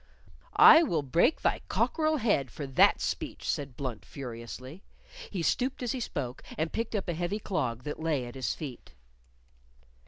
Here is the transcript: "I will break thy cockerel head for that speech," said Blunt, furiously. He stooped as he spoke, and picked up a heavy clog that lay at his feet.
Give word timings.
"I 0.55 0.81
will 0.81 1.03
break 1.03 1.41
thy 1.43 1.59
cockerel 1.67 2.17
head 2.17 2.49
for 2.49 2.65
that 2.65 2.99
speech," 2.99 3.47
said 3.47 3.77
Blunt, 3.77 4.03
furiously. 4.03 4.81
He 5.29 5.43
stooped 5.43 5.83
as 5.83 5.91
he 5.91 5.99
spoke, 5.99 6.41
and 6.57 6.73
picked 6.73 6.95
up 6.95 7.07
a 7.07 7.13
heavy 7.13 7.37
clog 7.37 7.83
that 7.83 7.99
lay 7.99 8.25
at 8.25 8.33
his 8.33 8.55
feet. 8.55 8.95